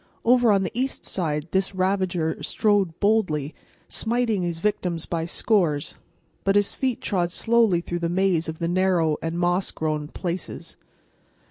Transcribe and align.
Over 0.25 0.51
on 0.51 0.63
the 0.63 0.71
east 0.73 1.05
side 1.05 1.47
this 1.51 1.75
ravager 1.75 2.41
strode 2.41 2.99
boldly, 2.99 3.53
smiting 3.87 4.41
his 4.41 4.57
victims 4.57 5.05
by 5.05 5.25
scores, 5.25 5.93
but 6.43 6.55
his 6.55 6.73
feet 6.73 7.01
trod 7.01 7.31
slowly 7.31 7.81
through 7.81 7.99
the 7.99 8.09
maze 8.09 8.49
of 8.49 8.57
the 8.57 8.67
narrow 8.67 9.17
and 9.21 9.37
moss 9.37 9.69
grown 9.69 10.07
"places." 10.07 10.75